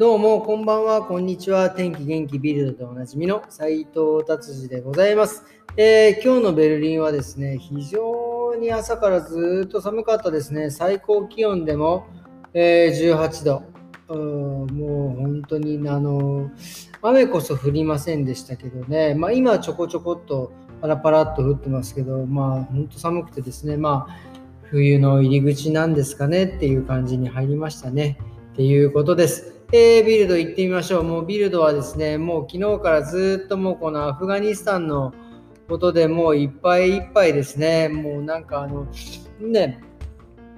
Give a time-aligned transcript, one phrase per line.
[0.00, 1.68] どうも、こんばんは、こんにちは。
[1.68, 5.44] 天気元気ビルドでおなじみの斉藤達治でございます、
[5.76, 10.70] えー、今日のベルリンはですね、非常に朝からずっと寒かったですね。
[10.70, 12.06] 最高気温でも、
[12.54, 13.62] えー、18度。
[14.08, 16.50] もう本当にあの
[17.02, 24.16] 雨こそ降りませんでしたけどね、まあ、今ちょこちょこっとパラパラっと降ってますけど、まあ本当寒くてですね、まあ
[24.62, 28.18] 冬の入り口なんですかねっていう感じに入りましたね。
[28.54, 29.59] っていうことです。
[29.72, 31.04] えー、ビルド行ってみましょう。
[31.04, 35.14] もうビルドはですね、もう昨日からずっともうこのアフガニスタンの
[35.68, 37.88] ことでもういっぱいいっぱいですね。
[37.88, 38.88] もうなんかあの、
[39.40, 39.80] ね、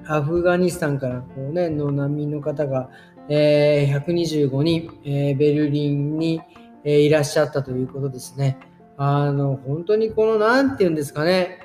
[0.07, 2.89] アフガニスタンからこうね、の難民の方が、
[3.29, 6.41] えー、125人、えー、ベルリンに、
[6.83, 8.59] え、いらっしゃったということですね。
[8.97, 11.59] あの、本当にこの、なんて言うんですかね、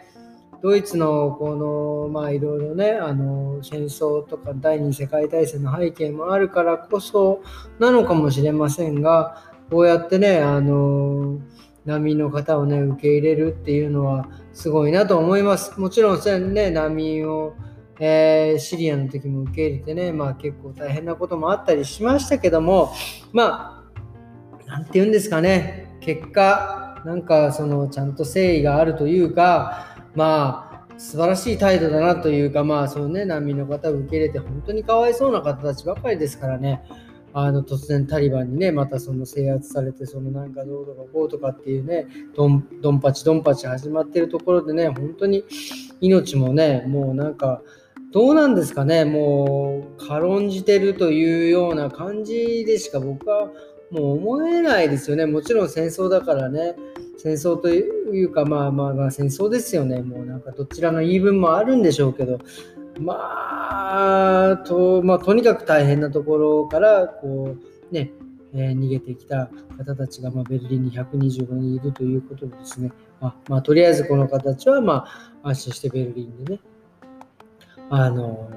[0.62, 7.42] ドイツのこのまあいろいろねあの戦争とか第二次世界大戦の背景もあるからこそ
[7.80, 11.40] なのかもしれませんがこうやってねあの
[11.86, 15.80] 難民の方をね受け入れるっていうのはすごいなと思います。
[15.80, 17.54] もちろんね難民を、
[18.00, 22.92] えー、シリアの時も受け入れてねまあ結構大変なこともあったりしましたけども
[23.32, 24.02] まあ
[24.66, 25.98] 何て言うんですかね。
[26.02, 36.84] 結果なんかそのちゃんと誠意があるというかまあ、素晴らしい態度だなというか、まあ、そのね、難民の方を受け入れて、本当にかわいそうな方たちばかりですからね、
[37.34, 45.44] あの突然タリバンにね、またその制圧されて、そのなんかどうとかこうとかっていうね、ドンドンパチドンパチ始まってるところでね、本当に
[46.02, 47.62] 命もね、もうなんか、
[48.12, 53.52] どうなんですかね、もう軽んじてるというような感じでしか僕は
[53.92, 55.28] もう思えないですよね。
[55.28, 56.76] もちろん戦争だからね、
[57.18, 60.02] 戦争というか、まあまあまあ戦争ですよね。
[60.02, 62.40] もうなんかどちらの言い分もあるんでしょうけど、
[63.00, 67.56] まあ、と、まあ、とにかく大変なところから、こ
[67.92, 68.12] う、ね、
[68.54, 75.06] えー、逃げてきた方たちが、まあ、ベルリンに125人いるということでですね、まあ、まあ、とりあえずこの形は、ま
[75.44, 76.60] あ、安心してベルリンでね、
[77.90, 78.50] あの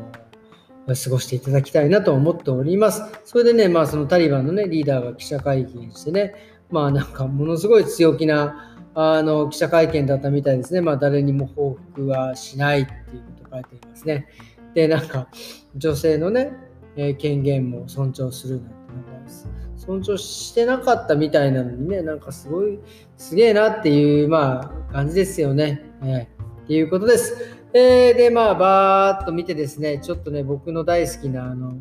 [0.86, 3.02] ー、過ごしていただきたいなと思っております。
[3.24, 6.34] それでね、まあ、そのタリバンのね、リーダーが記者会見してね、
[6.70, 10.80] まあなんかものすごい強気なあの記者会見だったみたいですね。
[10.80, 14.26] まあ誰にも報復はしないっていうこと書いていますね。
[14.74, 15.28] で、なんか
[15.76, 16.52] 女性のね、
[16.96, 18.74] え権限も尊重するなんて
[19.12, 19.30] なんか
[19.76, 22.78] 尊重してなかったみたいなのにね、なんかすごい
[23.16, 25.84] すげえなっていうまあ感じですよね。
[26.02, 27.56] えー、っていうことです。
[27.72, 31.76] えー、で、まあバーっと見てですね、ちょっとね、僕の大好きなあの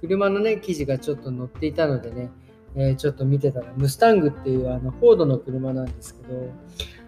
[0.00, 2.30] 車のね、記事がちょっと載っていたのでね、
[2.76, 6.52] えー、ちょっと見てたら、ムスタングっていうあのフォードの車なんですけど、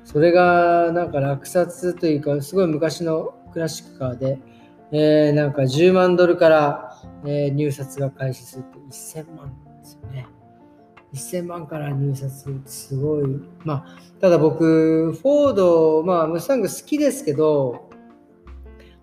[0.05, 4.39] それがなんか落札というか、すごい昔のクラシックカーで、
[4.91, 10.27] えー、なんか10万ドルから、えー、入札が開始するって1000万ですよね。
[11.13, 13.25] 1000万から入札すごい。
[13.65, 17.91] まあ、ただ僕、フォード、まあ、ムスタング好きですけど、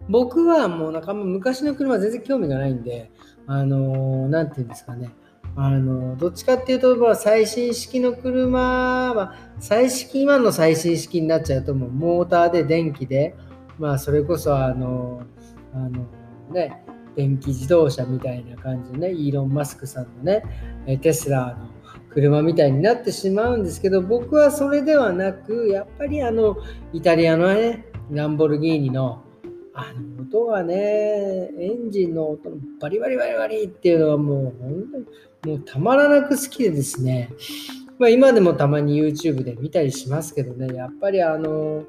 [0.09, 3.11] 僕はもうなんか昔の車全然興味がないんで、
[3.47, 5.11] あのー、なんていうんですかね。
[5.57, 13.35] あのどっちかっていうと、まあ、最新式の車は、最新、今の最新式になっちゃうと、もうモーターで電気で、
[13.79, 15.23] まあ、それこそ、あの、
[15.73, 16.05] あの、
[16.51, 16.83] ね、
[17.15, 20.43] 電気自動車みたいな感じでね、イーロン・マスクさんのね、
[21.01, 21.69] テスラの
[22.09, 26.57] 車みたいになってしまうんですけど、僕はそれではなく、やっぱりあの、
[26.91, 29.21] イタリアのね、ランボルギーニの、
[29.73, 35.05] あの音がね、エンジンの音のバリバリバリバリっていうのはもう本当に
[35.45, 37.29] もうたまらなく好きでですね、
[37.99, 41.83] まあ、今でもたまに YouTube で見たりしますけどね、やっぱりあの、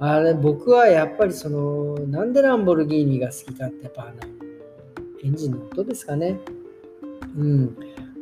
[0.00, 4.14] あれ僕はやっぱりその、なんでランボルギーニが好きかってやっぱあの、
[5.22, 6.38] エンジンの音ですかね。
[7.36, 7.76] うん。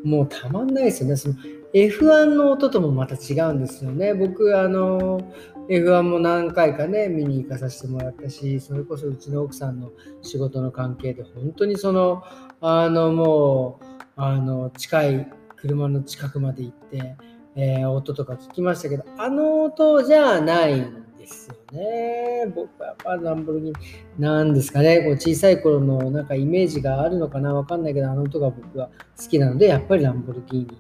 [0.04, 1.16] もうたまんないですよね。
[1.16, 1.34] その
[1.74, 4.14] F1 の音ともまた違うんですよね。
[4.14, 5.20] 僕、あの、
[5.68, 9.90] F1 も何回かね、見に行かさせてもらったし、それこそうちの奥さんの
[10.22, 12.22] 仕事の関係で、本当にその、
[12.60, 17.16] あの、もう、あの近い車の近くまで行って、
[17.54, 22.46] えー、音とか聞きましたけど、あの音じゃないんですよね。
[22.54, 23.74] 僕はやっぱランボルギーニ
[24.18, 28.88] なんですかね、こう小さい頃のなんかイメージがあるのかな、わかんないけど、あの音が僕は
[29.22, 30.72] 好きなので、やっぱりランボルギー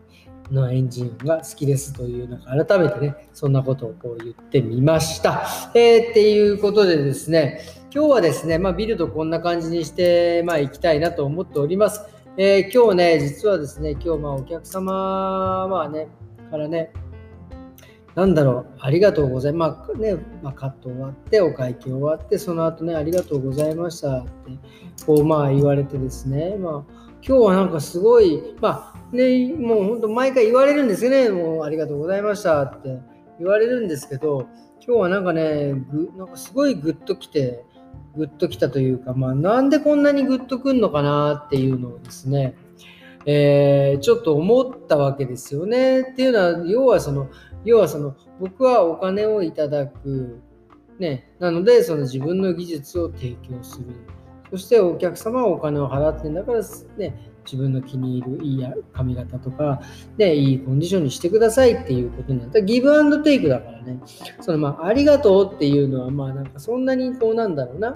[0.50, 5.46] ニのエンジンが好きですという、なんか改めてね、そんなことをこう言ってみました。
[5.74, 7.60] えー、っていうことでですね、
[7.94, 12.15] 今日はですね、まあ、ビルドこんな感じにして、まあ、行きたいなと思っております。
[12.38, 16.08] えー、今日ね、実はですね、今日まあお客様はね、
[16.50, 16.92] からね、
[18.14, 19.90] なんだろう、ありがとうございます。
[19.90, 24.30] まあね、まあ、カット終わって、お会計終わって、その後ね、ありがとうございましたって、
[25.06, 32.98] こうまあ言われてですね、まあ今日はなんかすごい、まあね、もう本当毎回言われるんですよね、もうありがとうございましたって
[33.38, 34.46] 言われるんですけど、
[34.86, 37.64] 今日はなんかね、ぐなんかすごいグッときて、
[38.16, 42.54] グッときたというか、まあ、なんでこんなにグッとくんのかなっていうのをですね、
[43.26, 46.02] えー、ちょっと思ったわけですよね。
[46.02, 47.28] っていうのは、要はその、
[47.64, 50.40] 要はその、僕はお金をいただく、
[50.98, 53.86] ね、なので、その自分の技術を提供する。
[54.50, 56.60] そしてお客様はお金を払ってんだから、
[56.96, 59.80] ね、自分の気に入るいい髪型とか、
[60.18, 62.60] ね、いいコンディションにしてくださいっていうことになった。
[62.60, 64.00] ギブアンドテイクだからね。
[64.40, 67.94] そのまあ、ありがとうっていうのは、まあなんかそんなにこうなんだろうな。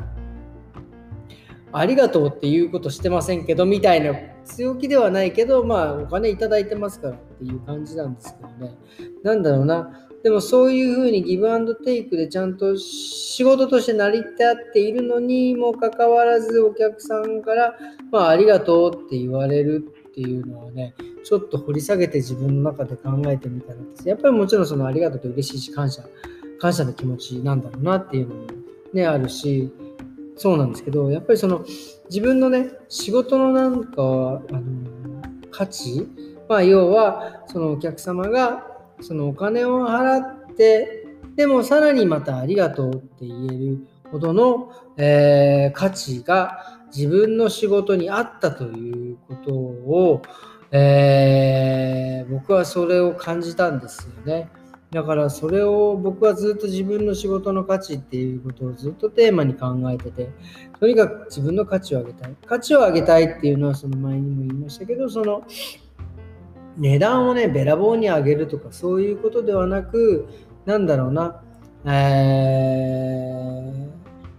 [1.72, 4.12] ありがとうっていうことしてませんけど、みたいな
[4.44, 8.76] 強気ではないけど、まあお金いただいてますからっていう感じなんですけどね。
[9.22, 10.09] なんだろうな。
[10.22, 14.32] でもそういうふうにギブアンドテイクでちゃんと仕事として成り立
[14.70, 17.74] っているのにもかかわらずお客さんから、
[18.10, 20.94] まあ、ありがとうって言われるっていうのはね、
[21.24, 24.08] ちょっと掘り下げて自分の中で考えてみたらです。
[24.08, 26.02] やっぱりもちろんそのありがとうって嬉しいし感謝、
[26.58, 28.46] 感謝の気持ちなんだろうなっていうのも
[28.92, 29.72] ね、あるし、
[30.36, 31.64] そうなんですけど、やっぱりその
[32.08, 34.42] 自分のね、仕事のなんか、あの
[35.50, 36.08] 価値、
[36.48, 38.69] まあ要はそのお客様が
[39.00, 41.06] そのお金を払って
[41.36, 50.22] でもさらにまたありがとうって言えるほどの、えー、価値が自分の仕事にあったということを、
[50.72, 54.50] えー、僕はそれを感じたんですよね。
[54.90, 60.30] だからそれを僕はずっと自分の仕事の価値っていうことをずっとテーマに考えてて、
[60.80, 62.36] とにかく自分の価値を上げたい。
[62.44, 65.44] 価値を上げたいっていうのはその前にも言いましたけど、その
[66.76, 70.28] 値段をね、べらぼうに上げるとか、そういうことではなく、
[70.66, 71.42] なんだろうな、
[71.84, 73.90] えー、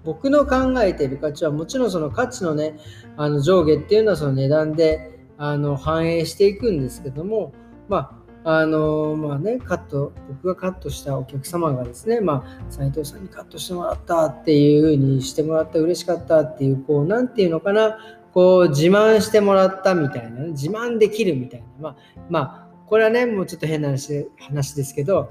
[0.04, 2.78] 僕の考えている価値は、もちろんその価値のね、
[3.18, 7.54] あの上下っていうのはその値段であの反映していくんですけども、
[7.90, 17.98] まあ、あのまあね、カット、僕がカットしたお客様がですね、まあ、斉藤さんにカットしてもらったっていうふうにしてもらった嬉しかったっていう、こう、なんていうのかな、
[18.34, 21.68] こう自慢してもらったみたいな、自慢できるみたいな。
[21.80, 21.96] まあ、
[22.30, 25.30] まあ、これはね、もうちょっと変な話ですけど、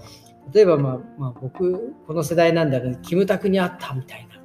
[0.52, 4.40] 例えば、まあ、まあ、僕、この世代なんだけど、キムタクに会ったみたいな。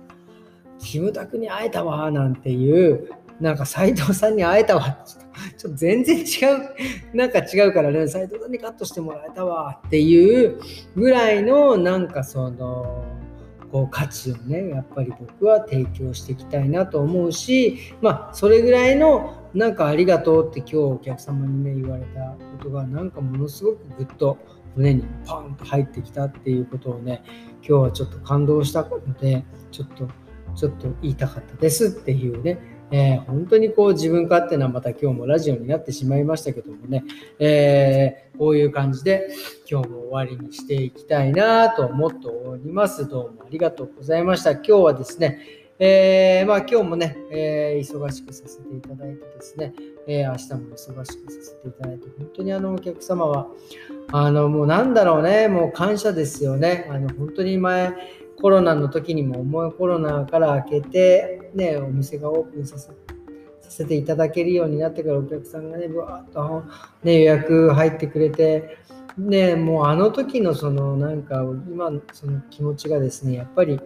[0.79, 3.09] キムタクに会えたわ、なんていう、
[3.39, 5.03] なんか斎藤さんに会えたわ。
[5.57, 6.21] ちょっと全然違
[7.13, 10.59] う、なんか違うからね、斎藤さんにカットしてもらえたわっていう
[10.95, 13.03] ぐらいの、なんかその、
[13.75, 24.37] こう価値をねやっぱり僕は提供していきたいなと思うしまあそれぐらいのなんかありがとうって今日お客様にね言われたことがなんかものすごくぐっと
[24.77, 27.21] 胸にパンと入ってきたっていうことをね
[27.55, 30.07] 今日はちょっと感動したのでちょっと
[30.55, 32.57] ちょっと言いたかったですっていうね
[32.97, 37.03] えー、本当にこう自分勝手なまた今日もラジオになってしまいましたけどもね、
[37.39, 39.27] えー、こういう感じで
[39.69, 43.05] 今日も終わりにしていきたいなと思っております。
[43.05, 44.51] どうもありがとうございました。
[44.51, 45.41] 今日はですね、
[45.77, 49.73] えー、まあ今日もね、えー、忙しくさせていただいてですね、
[50.07, 51.05] えー、明日も忙しくさ
[51.41, 53.47] せていただいて、本当にあのお客様は、
[54.13, 56.87] あのもうなんだろうね、もう感謝ですよね。
[56.89, 57.93] あの本当に前、
[58.41, 66.63] コロナの時にも重いコロナから明けて、ね、お店がオープンさせさせていただけるようになってからお客さんがね、ぶわっと、
[67.03, 68.77] ね、予約入ってくれて、
[69.17, 73.79] ね、もうあの時のそのなんか今その気持ちがですね、やっぱり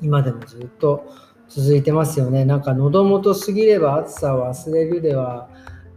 [0.00, 1.06] 今でもずっと
[1.48, 2.44] 続いてますよね。
[2.44, 5.48] なんか喉元過ぎれば暑さを忘れるでは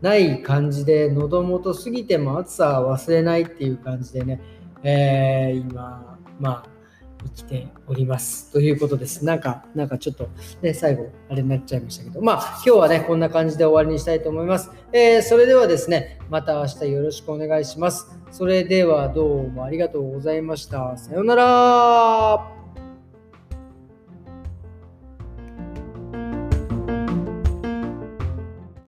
[0.01, 4.42] ない感じで、喉元過ぎても暑さは忘れないっていう感じでね、
[4.84, 6.71] えー、今、まあ、
[7.25, 8.51] 生きております。
[8.51, 9.25] ということです。
[9.25, 10.30] なんか、なんかちょっと
[10.62, 14.72] ね、最後、あれになっちゃいましたけど、まあ、今日はね、こんな感じで終わりにしたいと思います。
[14.94, 18.08] えー、それではですね、また明日よろしくお願いします。
[18.32, 20.98] それではどうもありがとうございました。
[20.98, 22.61] さようなら